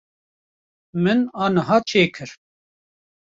[1.03, 2.29] Min aniha çêkir.